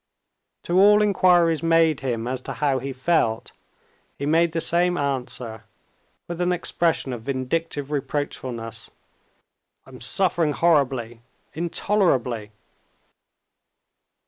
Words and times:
To 0.63 0.79
all 0.79 1.03
inquiries 1.03 1.61
made 1.61 1.99
him 1.99 2.25
as 2.27 2.41
to 2.41 2.53
how 2.53 2.79
he 2.79 2.91
felt, 2.91 3.51
he 4.17 4.25
made 4.25 4.51
the 4.51 4.59
same 4.59 4.97
answer 4.97 5.65
with 6.27 6.41
an 6.41 6.51
expression 6.51 7.13
of 7.13 7.21
vindictive 7.21 7.91
reproachfulness, 7.91 8.89
"I'm 9.85 10.01
suffering 10.01 10.53
horribly, 10.53 11.21
intolerably!" 11.53 12.49